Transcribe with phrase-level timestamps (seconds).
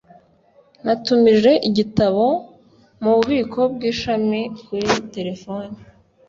[0.85, 2.25] natumije igitabo
[3.01, 5.75] mububiko bw'ishami kuri terefone